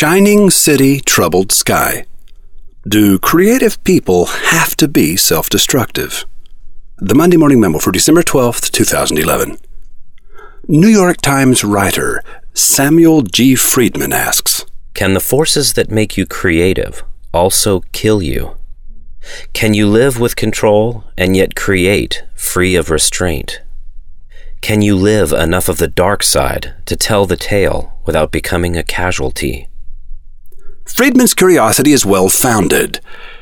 Shining 0.00 0.48
City, 0.50 1.00
Troubled 1.00 1.50
Sky. 1.50 2.04
Do 2.86 3.18
creative 3.18 3.82
people 3.82 4.26
have 4.26 4.76
to 4.76 4.86
be 4.86 5.16
self 5.16 5.50
destructive? 5.50 6.24
The 6.98 7.16
Monday 7.16 7.36
Morning 7.36 7.58
Memo 7.58 7.80
for 7.80 7.90
December 7.90 8.22
12th, 8.22 8.70
2011. 8.70 9.58
New 10.68 10.86
York 10.86 11.16
Times 11.16 11.64
writer 11.64 12.22
Samuel 12.54 13.22
G. 13.22 13.56
Freedman 13.56 14.12
asks 14.12 14.64
Can 14.94 15.14
the 15.14 15.20
forces 15.34 15.72
that 15.72 15.90
make 15.90 16.16
you 16.16 16.26
creative 16.26 17.02
also 17.34 17.80
kill 17.90 18.22
you? 18.22 18.56
Can 19.52 19.74
you 19.74 19.88
live 19.88 20.20
with 20.20 20.36
control 20.36 21.02
and 21.16 21.36
yet 21.36 21.56
create 21.56 22.22
free 22.36 22.76
of 22.76 22.88
restraint? 22.88 23.62
Can 24.60 24.80
you 24.80 24.94
live 24.94 25.32
enough 25.32 25.68
of 25.68 25.78
the 25.78 25.88
dark 25.88 26.22
side 26.22 26.74
to 26.86 26.94
tell 26.94 27.26
the 27.26 27.36
tale 27.36 27.98
without 28.06 28.30
becoming 28.30 28.76
a 28.76 28.84
casualty? 28.84 29.68
Freedman's 30.88 31.34
curiosity 31.34 31.92
is 31.92 32.04
well 32.04 32.28
founded. 32.28 33.00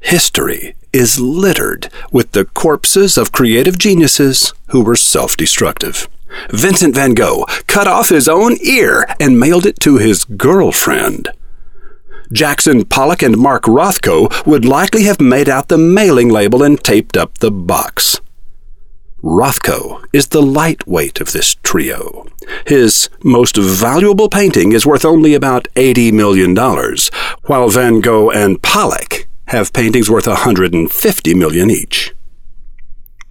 History 0.00 0.74
is 0.92 1.20
littered 1.20 1.90
with 2.12 2.32
the 2.32 2.44
corpses 2.44 3.16
of 3.16 3.32
creative 3.32 3.78
geniuses 3.78 4.52
who 4.68 4.82
were 4.82 4.96
self 4.96 5.36
destructive. 5.36 6.08
Vincent 6.50 6.94
van 6.94 7.14
Gogh 7.14 7.46
cut 7.66 7.88
off 7.88 8.10
his 8.10 8.28
own 8.28 8.56
ear 8.60 9.06
and 9.18 9.40
mailed 9.40 9.64
it 9.64 9.80
to 9.80 9.96
his 9.96 10.24
girlfriend. 10.24 11.28
Jackson 12.32 12.84
Pollock 12.84 13.22
and 13.22 13.38
Mark 13.38 13.62
Rothko 13.64 14.46
would 14.46 14.66
likely 14.66 15.04
have 15.04 15.20
made 15.20 15.48
out 15.48 15.68
the 15.68 15.78
mailing 15.78 16.28
label 16.28 16.62
and 16.62 16.78
taped 16.82 17.16
up 17.16 17.38
the 17.38 17.50
box. 17.50 18.20
Rothko 19.22 20.04
is 20.12 20.28
the 20.28 20.42
lightweight 20.42 21.20
of 21.20 21.32
this 21.32 21.56
trio. 21.56 22.26
His 22.66 23.10
most 23.24 23.56
valuable 23.56 24.28
painting 24.28 24.72
is 24.72 24.86
worth 24.86 25.04
only 25.04 25.34
about 25.34 25.66
$80 25.74 26.12
million, 26.12 26.54
while 27.46 27.68
Van 27.68 28.00
Gogh 28.00 28.30
and 28.30 28.62
Pollock 28.62 29.26
have 29.48 29.72
paintings 29.72 30.08
worth 30.08 30.28
150 30.28 31.34
million 31.34 31.68
each. 31.70 32.14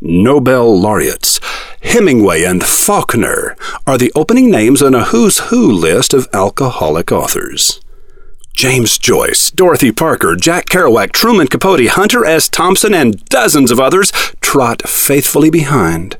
Nobel 0.01 0.79
laureates 0.79 1.39
Hemingway 1.81 2.43
and 2.43 2.61
Faulkner 2.63 3.55
are 3.87 3.97
the 3.97 4.11
opening 4.13 4.51
names 4.51 4.81
on 4.81 4.93
a 4.93 5.05
who's 5.05 5.39
who 5.49 5.71
list 5.71 6.13
of 6.13 6.27
alcoholic 6.33 7.11
authors. 7.13 7.79
James 8.57 8.97
Joyce, 8.97 9.51
Dorothy 9.51 9.91
Parker, 9.91 10.35
Jack 10.35 10.65
Kerouac, 10.65 11.11
Truman 11.11 11.45
Capote, 11.45 11.89
Hunter 11.89 12.25
S. 12.25 12.49
Thompson, 12.49 12.91
and 12.91 13.23
dozens 13.25 13.69
of 13.69 13.79
others 13.79 14.11
trot 14.41 14.81
faithfully 14.89 15.51
behind. 15.51 16.17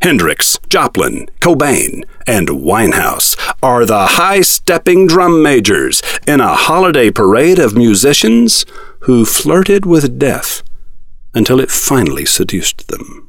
Hendrix, 0.00 0.58
Joplin, 0.70 1.28
Cobain, 1.40 2.04
and 2.26 2.48
Winehouse 2.48 3.36
are 3.62 3.84
the 3.84 4.06
high 4.06 4.40
stepping 4.40 5.06
drum 5.06 5.42
majors 5.42 6.00
in 6.26 6.40
a 6.40 6.54
holiday 6.54 7.10
parade 7.10 7.58
of 7.58 7.76
musicians 7.76 8.64
who 9.00 9.26
flirted 9.26 9.84
with 9.84 10.18
death 10.18 10.62
until 11.34 11.60
it 11.60 11.70
finally 11.70 12.24
seduced 12.24 12.88
them. 12.88 13.28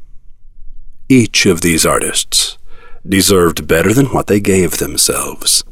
Each 1.09 1.45
of 1.45 1.59
these 1.59 1.85
artists 1.85 2.57
deserved 3.05 3.67
better 3.67 3.93
than 3.93 4.05
what 4.07 4.27
they 4.27 4.39
gave 4.39 4.77
themselves. 4.77 5.65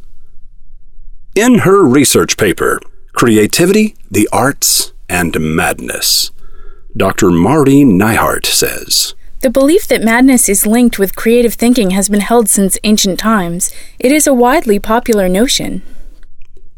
In 1.36 1.59
her 1.59 1.83
research 1.83 2.38
paper, 2.38 2.80
Creativity, 3.11 3.97
the 4.09 4.30
Arts, 4.31 4.94
and 5.09 5.38
Madness, 5.38 6.31
Dr. 6.95 7.30
Maureen 7.30 8.00
Neihart 8.00 8.45
says 8.45 9.16
The 9.41 9.50
belief 9.50 9.86
that 9.89 10.02
madness 10.02 10.47
is 10.47 10.66
linked 10.66 10.97
with 10.97 11.17
creative 11.17 11.56
thinking 11.56 11.89
has 11.89 12.08
been 12.08 12.22
held 12.22 12.47
since 12.47 12.78
ancient 12.86 13.19
times. 13.19 13.75
It 14.00 14.13
is 14.13 14.25
a 14.28 14.33
widely 14.33 14.80
popular 14.80 15.28
notion. 15.28 15.81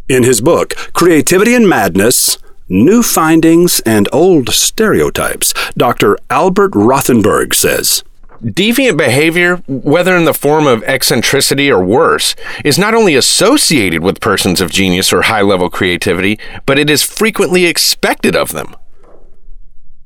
In 0.09 0.23
his 0.23 0.41
book, 0.41 0.73
Creativity 0.91 1.53
and 1.53 1.69
Madness 1.69 2.39
New 2.67 3.03
Findings 3.03 3.79
and 3.81 4.09
Old 4.11 4.49
Stereotypes, 4.49 5.53
Dr. 5.77 6.17
Albert 6.31 6.71
Rothenberg 6.71 7.53
says 7.53 8.03
Deviant 8.43 8.97
behavior, 8.97 9.57
whether 9.67 10.15
in 10.15 10.25
the 10.25 10.33
form 10.33 10.67
of 10.67 10.83
eccentricity 10.83 11.71
or 11.71 11.83
worse, 11.83 12.35
is 12.63 12.77
not 12.77 12.93
only 12.93 13.15
associated 13.15 14.03
with 14.03 14.21
persons 14.21 14.61
of 14.61 14.71
genius 14.71 15.11
or 15.11 15.23
high 15.23 15.41
level 15.41 15.69
creativity, 15.69 16.39
but 16.65 16.77
it 16.77 16.89
is 16.89 17.01
frequently 17.01 17.65
expected 17.65 18.35
of 18.35 18.51
them. 18.51 18.75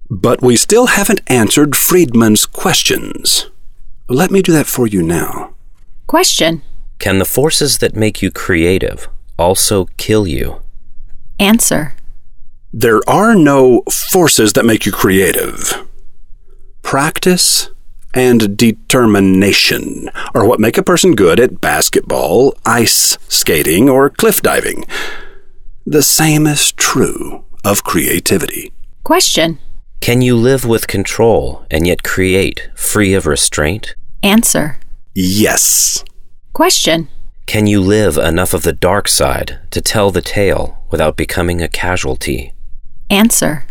But 0.09 0.41
we 0.41 0.55
still 0.55 0.87
haven't 0.87 1.21
answered 1.27 1.75
Freedman's 1.75 2.45
questions. 2.45 3.47
Let 4.07 4.31
me 4.31 4.41
do 4.41 4.53
that 4.53 4.67
for 4.67 4.87
you 4.87 5.01
now. 5.01 5.53
Question. 6.07 6.61
Can 6.99 7.19
the 7.19 7.25
forces 7.25 7.79
that 7.79 7.95
make 7.95 8.21
you 8.21 8.31
creative 8.31 9.09
also 9.37 9.85
kill 9.97 10.27
you? 10.27 10.61
Answer. 11.39 11.95
There 12.71 13.01
are 13.07 13.35
no 13.35 13.83
forces 13.89 14.53
that 14.53 14.65
make 14.65 14.85
you 14.85 14.91
creative. 14.91 15.85
Practice 16.81 17.70
and 18.13 18.57
determination 18.57 20.09
are 20.33 20.45
what 20.45 20.59
make 20.59 20.77
a 20.77 20.83
person 20.83 21.15
good 21.15 21.39
at 21.39 21.61
basketball, 21.61 22.55
ice 22.65 23.17
skating, 23.27 23.89
or 23.89 24.09
cliff 24.09 24.41
diving. 24.41 24.85
The 25.85 26.03
same 26.03 26.47
is 26.47 26.71
true 26.71 27.45
of 27.63 27.83
creativity. 27.83 28.71
Question. 29.03 29.59
Can 29.99 30.21
you 30.21 30.35
live 30.35 30.65
with 30.65 30.87
control 30.87 31.65
and 31.69 31.85
yet 31.85 32.03
create 32.03 32.69
free 32.75 33.13
of 33.13 33.27
restraint? 33.27 33.95
Answer. 34.23 34.79
Yes. 35.13 36.03
Question. 36.53 37.07
Can 37.45 37.67
you 37.67 37.81
live 37.81 38.17
enough 38.17 38.53
of 38.53 38.63
the 38.63 38.73
dark 38.73 39.07
side 39.07 39.59
to 39.71 39.81
tell 39.81 40.11
the 40.11 40.21
tale 40.21 40.83
without 40.89 41.17
becoming 41.17 41.61
a 41.61 41.67
casualty? 41.67 42.53
Answer. 43.09 43.65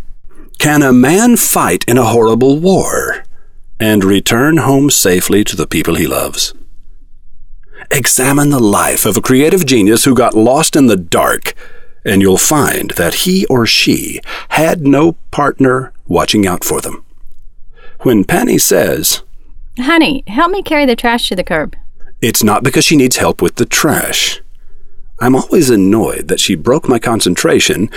Can 0.59 0.83
a 0.83 0.93
man 0.93 1.37
fight 1.37 1.83
in 1.87 1.97
a 1.97 2.05
horrible 2.05 2.59
war 2.59 3.23
and 3.81 4.03
return 4.03 4.57
home 4.57 4.91
safely 4.91 5.43
to 5.43 5.55
the 5.55 5.67
people 5.67 5.95
he 5.95 6.05
loves? 6.05 6.53
Examine 7.89 8.51
the 8.51 8.59
life 8.59 9.05
of 9.05 9.17
a 9.17 9.21
creative 9.21 9.65
genius 9.65 10.05
who 10.05 10.13
got 10.13 10.35
lost 10.35 10.75
in 10.75 10.85
the 10.85 10.95
dark, 10.95 11.53
and 12.05 12.21
you'll 12.21 12.37
find 12.37 12.91
that 12.91 13.25
he 13.25 13.45
or 13.47 13.65
she 13.65 14.21
had 14.49 14.81
no 14.85 15.13
partner 15.31 15.91
watching 16.07 16.45
out 16.45 16.63
for 16.63 16.79
them. 16.79 17.03
When 18.01 18.23
Penny 18.23 18.59
says, 18.59 19.23
Honey, 19.77 20.23
help 20.27 20.51
me 20.51 20.61
carry 20.61 20.85
the 20.85 20.95
trash 20.95 21.27
to 21.29 21.35
the 21.35 21.43
curb. 21.43 21.75
It's 22.21 22.43
not 22.43 22.63
because 22.63 22.85
she 22.85 22.95
needs 22.95 23.17
help 23.17 23.41
with 23.41 23.55
the 23.55 23.65
trash. 23.65 24.41
I'm 25.19 25.35
always 25.35 25.69
annoyed 25.69 26.27
that 26.27 26.39
she 26.39 26.55
broke 26.55 26.87
my 26.87 26.99
concentration 26.99 27.89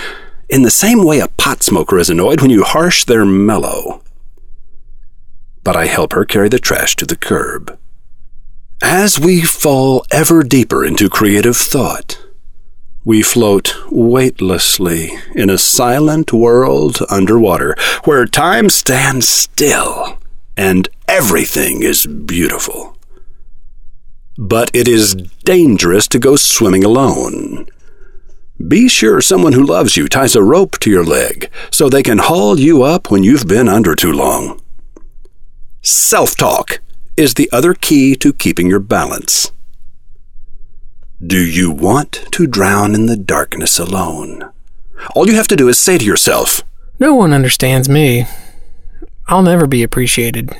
in 0.49 0.63
the 0.63 0.71
same 0.71 1.03
way 1.03 1.19
a 1.19 1.27
pot 1.27 1.63
smoker 1.63 1.99
is 1.99 2.09
annoyed 2.09 2.41
when 2.41 2.51
you 2.51 2.63
harsh 2.63 3.03
their 3.03 3.25
mellow. 3.25 4.01
But 5.65 5.75
I 5.75 5.87
help 5.87 6.13
her 6.13 6.23
carry 6.23 6.47
the 6.47 6.59
trash 6.59 6.95
to 6.97 7.05
the 7.05 7.17
curb. 7.17 7.77
As 8.81 9.19
we 9.19 9.41
fall 9.41 10.05
ever 10.11 10.43
deeper 10.43 10.85
into 10.85 11.09
creative 11.09 11.57
thought, 11.57 12.23
we 13.03 13.21
float 13.21 13.75
weightlessly 13.89 15.11
in 15.33 15.49
a 15.49 15.57
silent 15.57 16.31
world 16.31 16.99
underwater 17.09 17.75
where 18.03 18.25
time 18.25 18.69
stands 18.69 19.27
still 19.27 20.19
and 20.55 20.87
everything 21.07 21.81
is 21.81 22.05
beautiful. 22.05 22.97
But 24.37 24.69
it 24.73 24.87
is 24.87 25.15
dangerous 25.45 26.07
to 26.09 26.19
go 26.19 26.35
swimming 26.35 26.83
alone. 26.83 27.67
Be 28.67 28.87
sure 28.87 29.19
someone 29.19 29.53
who 29.53 29.65
loves 29.65 29.97
you 29.97 30.07
ties 30.07 30.35
a 30.35 30.43
rope 30.43 30.77
to 30.79 30.91
your 30.91 31.03
leg 31.03 31.49
so 31.71 31.89
they 31.89 32.03
can 32.03 32.19
haul 32.19 32.59
you 32.59 32.83
up 32.83 33.09
when 33.09 33.23
you've 33.23 33.47
been 33.47 33.67
under 33.67 33.95
too 33.95 34.11
long. 34.11 34.61
Self 35.87 36.35
talk 36.35 36.79
is 37.15 37.35
the 37.35 37.47
other 37.51 37.75
key 37.75 38.15
to 38.15 38.33
keeping 38.33 38.67
your 38.67 38.79
balance. 38.79 39.51
Do 41.23 41.37
you 41.37 41.69
want 41.69 42.25
to 42.31 42.47
drown 42.47 42.95
in 42.95 43.05
the 43.05 43.15
darkness 43.15 43.77
alone? 43.77 44.49
All 45.13 45.27
you 45.27 45.35
have 45.35 45.47
to 45.49 45.55
do 45.55 45.69
is 45.69 45.79
say 45.79 45.99
to 45.99 46.03
yourself, 46.03 46.63
No 46.97 47.13
one 47.13 47.33
understands 47.33 47.87
me. 47.87 48.25
I'll 49.27 49.43
never 49.43 49.67
be 49.67 49.83
appreciated. 49.83 50.57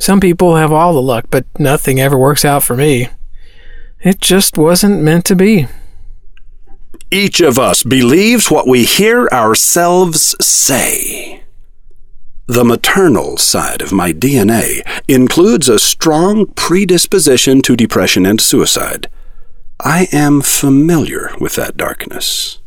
Some 0.00 0.18
people 0.18 0.56
have 0.56 0.72
all 0.72 0.94
the 0.94 1.00
luck, 1.00 1.26
but 1.30 1.46
nothing 1.56 2.00
ever 2.00 2.18
works 2.18 2.44
out 2.44 2.64
for 2.64 2.76
me. 2.76 3.10
It 4.00 4.20
just 4.20 4.58
wasn't 4.58 5.00
meant 5.00 5.26
to 5.26 5.36
be. 5.36 5.68
Each 7.12 7.40
of 7.40 7.56
us 7.56 7.84
believes 7.84 8.50
what 8.50 8.66
we 8.66 8.84
hear 8.84 9.28
ourselves 9.28 10.34
say. 10.44 11.43
The 12.46 12.64
maternal 12.64 13.38
side 13.38 13.80
of 13.80 13.90
my 13.90 14.12
DNA 14.12 14.82
includes 15.08 15.66
a 15.70 15.78
strong 15.78 16.44
predisposition 16.48 17.62
to 17.62 17.74
depression 17.74 18.26
and 18.26 18.38
suicide. 18.38 19.08
I 19.80 20.08
am 20.12 20.42
familiar 20.42 21.30
with 21.40 21.54
that 21.54 21.78
darkness. 21.78 22.58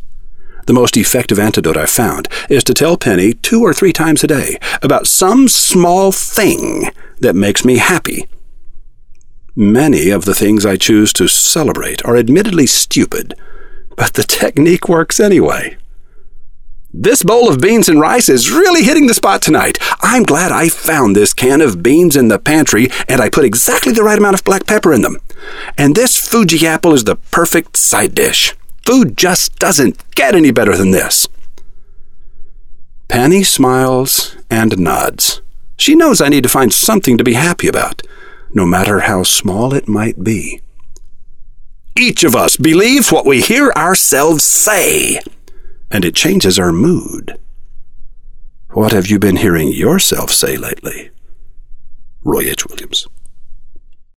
The 0.66 0.74
most 0.74 0.98
effective 0.98 1.38
antidote 1.38 1.78
I've 1.78 1.92
found 1.92 2.28
is 2.50 2.64
to 2.64 2.74
tell 2.74 2.98
Penny 2.98 3.34
two 3.34 3.62
or 3.62 3.72
three 3.72 3.94
times 3.94 4.24
a 4.24 4.28
day 4.28 4.58
about 4.82 5.06
some 5.06 5.48
small 5.48 6.12
thing 6.12 6.90
that 7.20 7.36
makes 7.36 7.64
me 7.64 7.78
happy. 7.78 8.28
Many 9.56 10.10
of 10.10 10.26
the 10.26 10.36
things 10.36 10.66
I 10.66 10.78
choose 10.78 11.14
to 11.14 11.28
celebrate 11.28 12.04
are 12.04 12.18
admittedly 12.18 12.66
stupid, 12.66 13.36
but 13.96 14.14
the 14.14 14.24
technique 14.24 14.90
works 14.90 15.20
anyway. 15.20 15.78
This 17.00 17.22
bowl 17.22 17.48
of 17.48 17.62
beans 17.62 17.88
and 17.88 18.02
rice 18.02 18.28
is 18.28 18.50
really 18.50 18.84
hitting 18.84 19.06
the 19.06 19.14
spot 19.14 19.44
tonight. 19.44 19.78
I'm 20.02 20.24
glad 20.24 20.52
I 20.52 20.68
found 20.68 21.16
this 21.16 21.32
can 21.32 21.62
of 21.62 21.84
beans 21.84 22.16
in 22.16 22.28
the 22.28 22.40
pantry 22.40 22.88
and 23.08 23.22
I 23.22 23.30
put 23.30 23.46
exactly 23.46 23.94
the 23.94 24.02
right 24.02 24.18
amount 24.18 24.34
of 24.34 24.44
black 24.44 24.66
pepper 24.66 24.92
in 24.92 25.04
them. 25.04 25.18
And 25.78 25.96
this 25.96 26.18
Fuji 26.18 26.66
apple 26.66 26.96
is 26.96 27.04
the 27.04 27.18
perfect 27.18 27.78
side 27.78 28.16
dish. 28.16 28.56
Food 28.84 29.16
just 29.16 29.60
doesn't 29.60 30.16
get 30.16 30.34
any 30.34 30.50
better 30.50 30.76
than 30.76 30.90
this. 30.90 31.28
Penny 33.08 33.44
smiles 33.44 34.36
and 34.50 34.80
nods. 34.80 35.42
She 35.78 35.94
knows 35.94 36.20
I 36.20 36.30
need 36.30 36.44
to 36.44 36.50
find 36.50 36.74
something 36.74 37.16
to 37.20 37.24
be 37.24 37.34
happy 37.34 37.68
about, 37.68 38.02
no 38.56 38.66
matter 38.66 39.02
how 39.02 39.22
small 39.22 39.72
it 39.76 39.88
might 39.88 40.24
be. 40.24 40.62
Each 41.96 42.24
of 42.24 42.36
us 42.36 42.58
believes 42.58 43.12
what 43.12 43.28
we 43.28 43.42
hear 43.42 43.72
ourselves 43.78 44.44
say, 44.44 45.20
and 45.92 46.06
it 46.06 46.16
changes 46.16 46.60
our 46.60 46.72
mood. 46.72 47.38
What 48.72 48.92
have 48.92 49.08
you 49.08 49.20
been 49.20 49.38
hearing 49.38 49.72
yourself 49.72 50.32
say 50.32 50.58
lately? 50.58 51.12
Roy 52.24 52.42
H. 52.42 52.66
Williams. 52.68 53.08